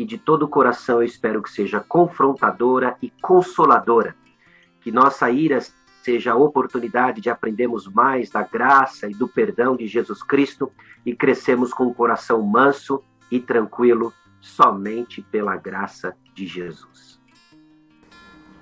[0.00, 4.16] que de todo o coração eu espero que seja confrontadora e consoladora.
[4.80, 5.60] Que nossa ira
[6.02, 10.72] seja a oportunidade de aprendermos mais da graça e do perdão de Jesus Cristo
[11.04, 17.20] e crescemos com o coração manso e tranquilo somente pela graça de Jesus.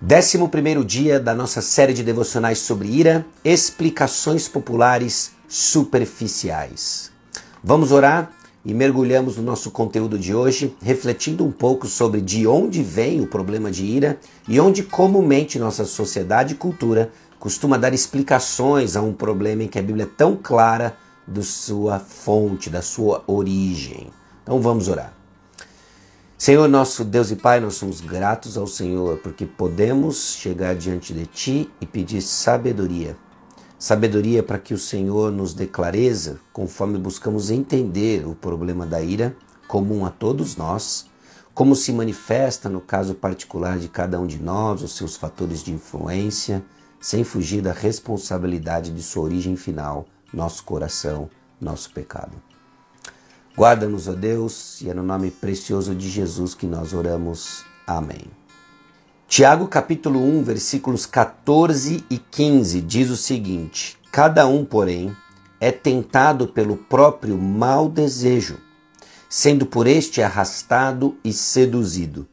[0.00, 7.12] Décimo primeiro dia da nossa série de devocionais sobre ira, explicações populares superficiais.
[7.60, 8.30] Vamos orar
[8.64, 13.26] e mergulhamos no nosso conteúdo de hoje, refletindo um pouco sobre de onde vem o
[13.26, 19.12] problema de ira e onde comumente nossa sociedade e cultura costuma dar explicações a um
[19.12, 24.08] problema em que a Bíblia é tão clara da sua fonte, da sua origem.
[24.42, 25.12] Então vamos orar.
[26.38, 31.26] Senhor nosso Deus e Pai, nós somos gratos ao Senhor porque podemos chegar diante de
[31.26, 33.16] Ti e pedir sabedoria
[33.84, 39.36] Sabedoria para que o Senhor nos dê clareza conforme buscamos entender o problema da ira,
[39.68, 41.04] comum a todos nós,
[41.52, 45.70] como se manifesta no caso particular de cada um de nós, os seus fatores de
[45.70, 46.64] influência,
[46.98, 51.28] sem fugir da responsabilidade de sua origem final, nosso coração,
[51.60, 52.32] nosso pecado.
[53.54, 57.66] Guarda-nos, ó Deus, e é no nome precioso de Jesus que nós oramos.
[57.86, 58.43] Amém.
[59.26, 65.16] Tiago capítulo 1, versículos 14 e 15 diz o seguinte: Cada um, porém,
[65.58, 68.58] é tentado pelo próprio mau desejo,
[69.28, 72.28] sendo por este arrastado e seduzido.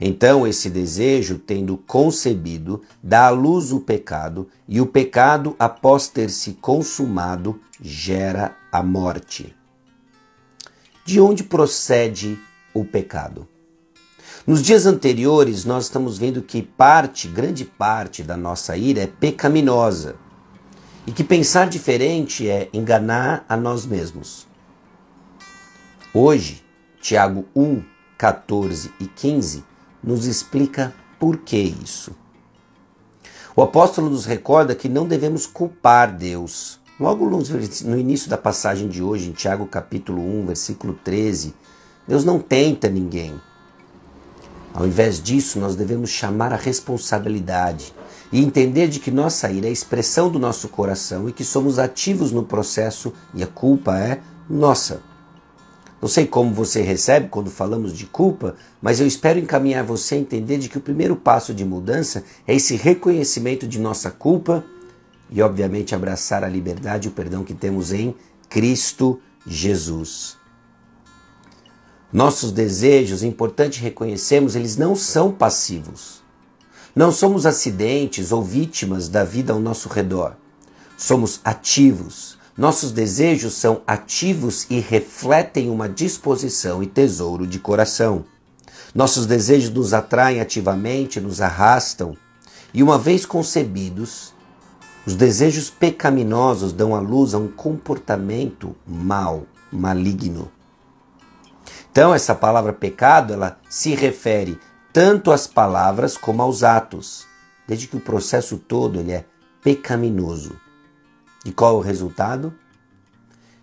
[0.00, 6.30] Então, esse desejo, tendo concebido, dá à luz o pecado, e o pecado, após ter
[6.30, 9.56] se consumado, gera a morte.
[11.04, 12.38] De onde procede
[12.72, 13.48] o pecado?
[14.48, 20.16] Nos dias anteriores, nós estamos vendo que parte, grande parte da nossa ira é pecaminosa
[21.06, 24.46] e que pensar diferente é enganar a nós mesmos.
[26.14, 26.64] Hoje,
[26.98, 27.82] Tiago 1,
[28.16, 29.64] 14 e 15
[30.02, 32.16] nos explica por que isso.
[33.54, 36.80] O apóstolo nos recorda que não devemos culpar Deus.
[36.98, 41.54] Logo no início da passagem de hoje, em Tiago capítulo 1, versículo 13,
[42.08, 43.38] Deus não tenta ninguém.
[44.72, 47.92] Ao invés disso, nós devemos chamar a responsabilidade
[48.30, 51.78] e entender de que nossa ira é a expressão do nosso coração e que somos
[51.78, 55.00] ativos no processo e a culpa é nossa.
[56.00, 60.18] Não sei como você recebe quando falamos de culpa, mas eu espero encaminhar você a
[60.18, 64.64] entender de que o primeiro passo de mudança é esse reconhecimento de nossa culpa
[65.28, 68.14] e, obviamente, abraçar a liberdade e o perdão que temos em
[68.48, 70.36] Cristo Jesus.
[72.10, 76.22] Nossos desejos, é importante reconhecermos, eles não são passivos.
[76.96, 80.34] Não somos acidentes ou vítimas da vida ao nosso redor.
[80.96, 82.38] Somos ativos.
[82.56, 88.24] Nossos desejos são ativos e refletem uma disposição e tesouro de coração.
[88.94, 92.16] Nossos desejos nos atraem ativamente, nos arrastam,
[92.72, 94.32] e uma vez concebidos,
[95.06, 100.50] os desejos pecaminosos dão à luz a um comportamento mau, maligno.
[101.98, 104.56] Então, essa palavra pecado, ela se refere
[104.92, 107.26] tanto às palavras como aos atos,
[107.66, 109.24] desde que o processo todo ele é
[109.64, 110.56] pecaminoso.
[111.44, 112.54] E qual é o resultado?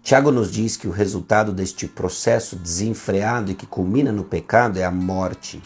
[0.04, 4.84] Tiago nos diz que o resultado deste processo desenfreado e que culmina no pecado é
[4.84, 5.64] a morte.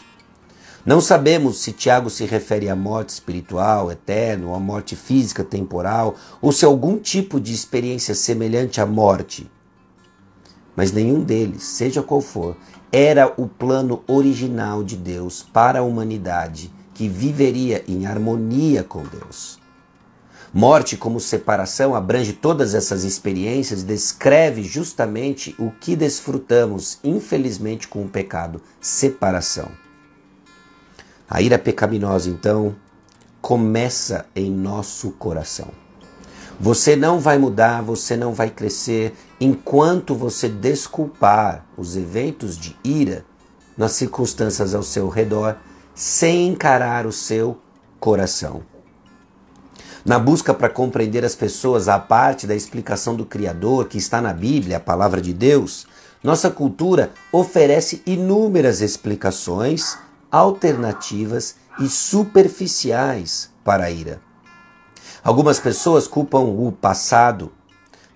[0.86, 6.14] Não sabemos se Tiago se refere à morte espiritual, eterna, ou à morte física, temporal,
[6.40, 9.50] ou se algum tipo de experiência semelhante à morte
[10.80, 12.56] mas nenhum deles, seja qual for,
[12.90, 19.60] era o plano original de Deus para a humanidade que viveria em harmonia com Deus.
[20.54, 28.02] Morte como separação abrange todas essas experiências e descreve justamente o que desfrutamos, infelizmente, com
[28.02, 29.68] o pecado: separação.
[31.28, 32.74] A ira pecaminosa, então,
[33.42, 35.68] começa em nosso coração.
[36.58, 43.24] Você não vai mudar, você não vai crescer enquanto você desculpar os eventos de ira
[43.76, 45.56] nas circunstâncias ao seu redor
[45.94, 47.58] sem encarar o seu
[47.98, 48.62] coração.
[50.04, 54.32] Na busca para compreender as pessoas a parte da explicação do Criador que está na
[54.32, 55.86] Bíblia, a palavra de Deus,
[56.22, 59.98] nossa cultura oferece inúmeras explicações
[60.30, 64.20] alternativas e superficiais para a ira.
[65.22, 67.52] Algumas pessoas culpam o passado,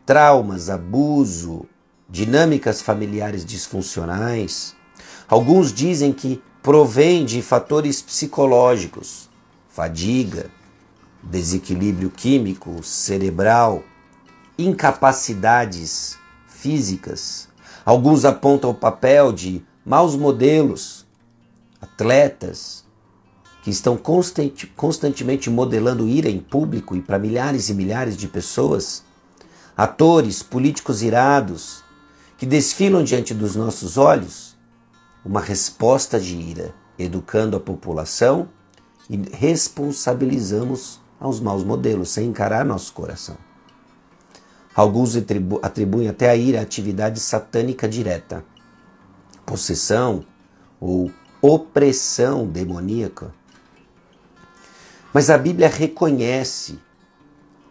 [0.05, 1.67] traumas, abuso,
[2.09, 4.75] dinâmicas familiares disfuncionais.
[5.29, 9.29] Alguns dizem que provém de fatores psicológicos,
[9.69, 10.51] fadiga,
[11.23, 13.83] desequilíbrio químico, cerebral,
[14.59, 17.49] incapacidades físicas.
[17.85, 21.07] Alguns apontam o papel de maus modelos,
[21.81, 22.85] atletas
[23.63, 29.03] que estão constante, constantemente modelando ira em público e para milhares e milhares de pessoas,
[29.77, 31.83] atores, políticos irados
[32.39, 34.57] que desfilam diante dos nossos olhos
[35.25, 38.49] uma resposta de ira, educando a população
[39.09, 43.37] e responsabilizamos aos maus modelos, sem encarar nosso coração.
[44.75, 45.17] Alguns
[45.63, 48.45] atribuem até a ira atividade satânica direta,
[49.47, 50.25] possessão
[50.81, 51.11] ou
[51.41, 53.33] opressão demoníaca.
[55.13, 56.79] Mas a Bíblia reconhece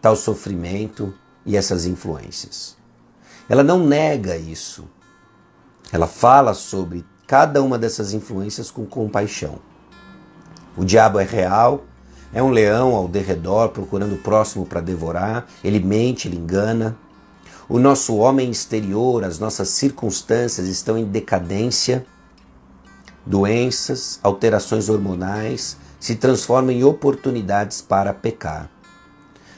[0.00, 1.14] tal sofrimento
[1.46, 2.76] e essas influências.
[3.48, 4.84] Ela não nega isso.
[5.92, 9.58] Ela fala sobre cada uma dessas influências com compaixão.
[10.76, 11.84] O diabo é real,
[12.32, 16.96] é um leão ao derredor procurando o próximo para devorar, ele mente, ele engana.
[17.68, 22.04] O nosso homem exterior, as nossas circunstâncias estão em decadência.
[23.24, 28.68] Doenças, alterações hormonais se transformam em oportunidades para pecar.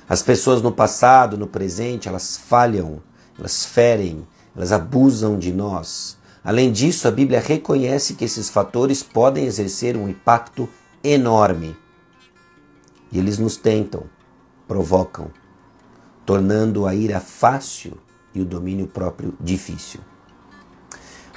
[0.08, 3.02] As pessoas no passado, no presente, elas falham,
[3.38, 6.16] elas ferem, elas abusam de nós.
[6.44, 10.68] Além disso, a Bíblia reconhece que esses fatores podem exercer um impacto
[11.02, 11.76] enorme
[13.10, 14.04] e eles nos tentam,
[14.66, 15.30] provocam,
[16.24, 17.98] tornando a ira fácil
[18.34, 20.00] e o domínio próprio difícil.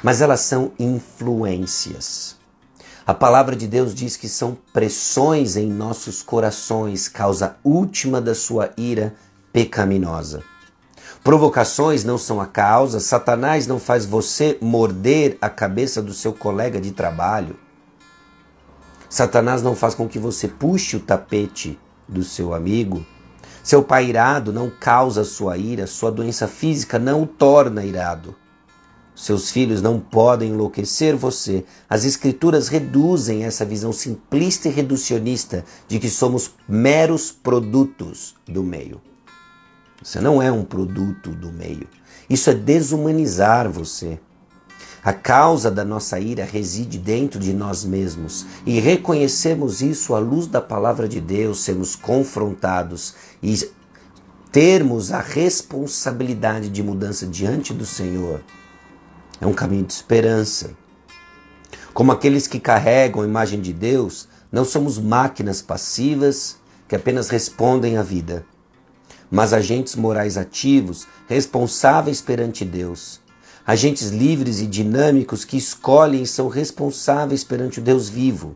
[0.04, 2.39] Mas elas são influências.
[3.10, 8.70] A palavra de Deus diz que são pressões em nossos corações, causa última da sua
[8.78, 9.16] ira
[9.52, 10.44] pecaminosa.
[11.24, 16.80] Provocações não são a causa, Satanás não faz você morder a cabeça do seu colega
[16.80, 17.58] de trabalho.
[19.10, 23.04] Satanás não faz com que você puxe o tapete do seu amigo.
[23.64, 28.36] Seu pai irado não causa sua ira, sua doença física não o torna irado.
[29.20, 31.66] Seus filhos não podem enlouquecer você.
[31.90, 39.02] As Escrituras reduzem essa visão simplista e reducionista de que somos meros produtos do meio.
[40.02, 41.86] Você não é um produto do meio.
[42.30, 44.18] Isso é desumanizar você.
[45.04, 50.48] A causa da nossa ira reside dentro de nós mesmos e reconhecemos isso à luz
[50.48, 53.70] da palavra de Deus, sermos confrontados e
[54.50, 58.42] termos a responsabilidade de mudança diante do Senhor.
[59.40, 60.72] É um caminho de esperança.
[61.94, 67.98] Como aqueles que carregam a imagem de Deus, não somos máquinas passivas que apenas respondem
[67.98, 68.46] à vida,
[69.30, 73.22] mas agentes morais ativos, responsáveis perante Deus
[73.70, 78.56] agentes livres e dinâmicos que escolhem e são responsáveis perante o Deus vivo.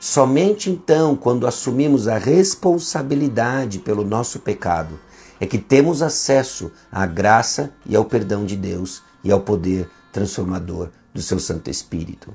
[0.00, 4.98] Somente então, quando assumimos a responsabilidade pelo nosso pecado,
[5.38, 10.90] é que temos acesso à graça e ao perdão de Deus e ao poder transformador
[11.12, 12.34] do seu Santo Espírito.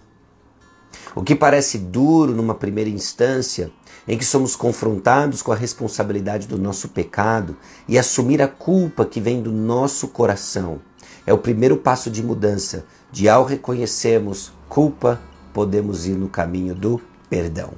[1.15, 3.72] O que parece duro numa primeira instância,
[4.08, 9.22] em que somos confrontados com a responsabilidade do nosso pecado e assumir a culpa que
[9.22, 10.82] vem do nosso coração
[11.25, 15.20] é o primeiro passo de mudança, de ao reconhecermos culpa,
[15.53, 17.74] podemos ir no caminho do perdão.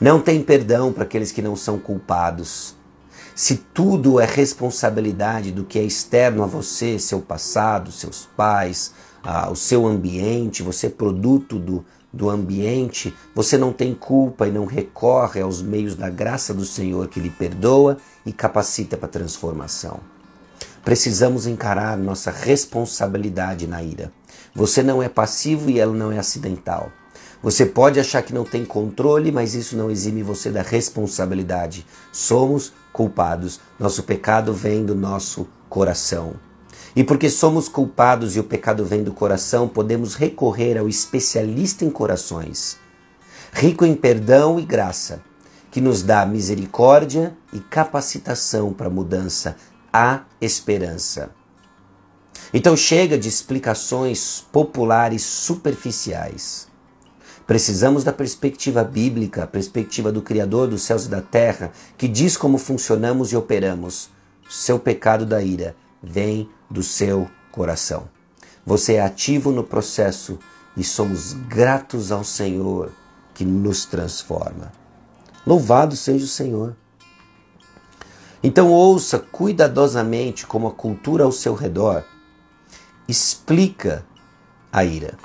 [0.00, 2.75] Não tem perdão para aqueles que não são culpados.
[3.36, 9.50] Se tudo é responsabilidade do que é externo a você, seu passado, seus pais, ah,
[9.50, 14.64] o seu ambiente, você é produto do, do ambiente, você não tem culpa e não
[14.64, 20.00] recorre aos meios da graça do Senhor que lhe perdoa e capacita para a transformação.
[20.82, 24.10] Precisamos encarar nossa responsabilidade na ira.
[24.54, 26.90] Você não é passivo e ela não é acidental.
[27.42, 31.86] Você pode achar que não tem controle, mas isso não exime você da responsabilidade.
[32.10, 33.60] Somos culpados.
[33.78, 36.34] Nosso pecado vem do nosso coração.
[36.96, 41.90] E porque somos culpados e o pecado vem do coração, podemos recorrer ao especialista em
[41.90, 42.78] corações,
[43.52, 45.20] rico em perdão e graça,
[45.70, 49.56] que nos dá misericórdia e capacitação para mudança,
[49.92, 51.30] a esperança.
[52.54, 56.66] Então chega de explicações populares superficiais.
[57.46, 62.36] Precisamos da perspectiva bíblica, a perspectiva do Criador dos céus e da terra, que diz
[62.36, 64.10] como funcionamos e operamos.
[64.50, 68.08] Seu pecado da ira vem do seu coração.
[68.64, 70.38] Você é ativo no processo
[70.76, 72.90] e somos gratos ao Senhor
[73.32, 74.72] que nos transforma.
[75.46, 76.76] Louvado seja o Senhor.
[78.42, 82.04] Então ouça cuidadosamente como a cultura ao seu redor
[83.08, 84.04] explica
[84.72, 85.16] a ira.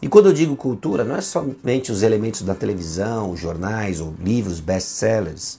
[0.00, 4.60] E quando eu digo cultura, não é somente os elementos da televisão, jornais ou livros
[4.60, 5.58] best-sellers.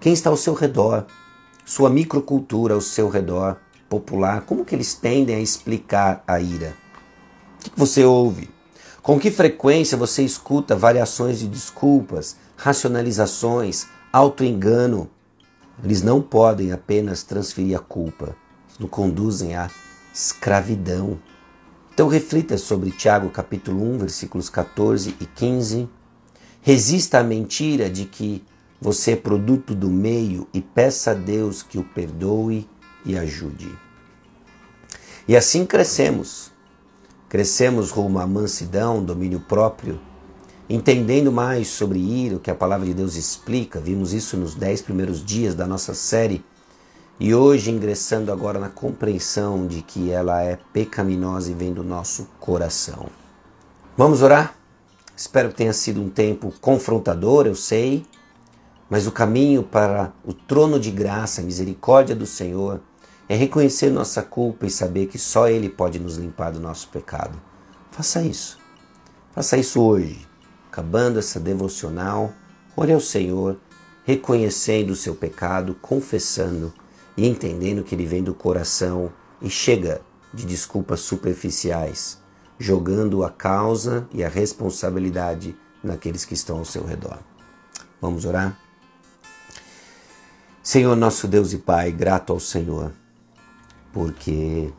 [0.00, 1.06] Quem está ao seu redor,
[1.64, 3.56] sua microcultura ao seu redor,
[3.88, 6.74] popular, como que eles tendem a explicar a ira?
[7.66, 8.50] O que você ouve?
[9.00, 15.08] Com que frequência você escuta variações de desculpas, racionalizações, autoengano?
[15.84, 18.36] Eles não podem apenas transferir a culpa,
[18.78, 19.70] eles conduzem à
[20.12, 21.18] escravidão.
[21.94, 25.86] Então reflita sobre Tiago capítulo 1, versículos 14 e 15.
[26.62, 28.42] Resista à mentira de que
[28.80, 32.66] você é produto do meio e peça a Deus que o perdoe
[33.04, 33.70] e ajude.
[35.28, 36.50] E assim crescemos.
[37.28, 40.00] Crescemos rumo à mansidão, domínio próprio,
[40.70, 43.78] entendendo mais sobre ira, o que a palavra de Deus explica.
[43.78, 46.42] Vimos isso nos dez primeiros dias da nossa série.
[47.24, 52.28] E hoje ingressando agora na compreensão de que ela é pecaminosa e vem do nosso
[52.40, 53.06] coração.
[53.96, 54.56] Vamos orar?
[55.16, 58.04] Espero que tenha sido um tempo confrontador, eu sei,
[58.90, 62.80] mas o caminho para o trono de graça, a misericórdia do Senhor,
[63.28, 67.40] é reconhecer nossa culpa e saber que só Ele pode nos limpar do nosso pecado.
[67.92, 68.58] Faça isso.
[69.30, 70.26] Faça isso hoje.
[70.72, 72.32] Acabando essa devocional,
[72.76, 73.60] ore ao Senhor,
[74.02, 76.74] reconhecendo o seu pecado, confessando
[77.16, 80.00] e entendendo que ele vem do coração e chega
[80.32, 82.18] de desculpas superficiais,
[82.58, 87.18] jogando a causa e a responsabilidade naqueles que estão ao seu redor.
[88.00, 88.58] Vamos orar?
[90.62, 92.92] Senhor, nosso Deus e Pai, grato ao Senhor
[93.92, 94.72] porque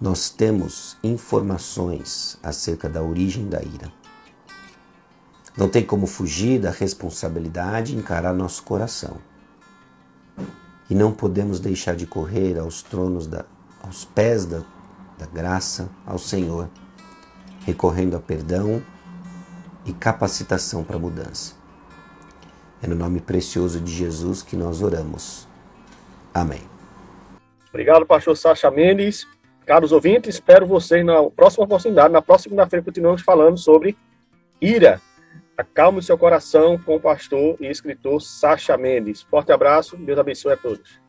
[0.00, 3.92] nós temos informações acerca da origem da ira.
[5.56, 9.18] Não tem como fugir da responsabilidade e encarar nosso coração.
[10.88, 13.44] E não podemos deixar de correr aos tronos, da,
[13.82, 14.62] aos pés da,
[15.18, 16.68] da graça, ao Senhor,
[17.64, 18.82] recorrendo a perdão
[19.86, 21.54] e capacitação para mudança.
[22.82, 25.48] É no nome precioso de Jesus que nós oramos.
[26.32, 26.60] Amém.
[27.70, 29.26] Obrigado, pastor Sacha Mendes.
[29.64, 32.12] Caros ouvintes, espero vocês na próxima oportunidade.
[32.12, 33.96] Na próxima segunda-feira continuamos falando sobre
[34.60, 35.00] ira.
[35.56, 39.22] Acalme seu coração com o pastor e escritor Sacha Mendes.
[39.22, 41.03] Forte abraço, Deus abençoe a todos.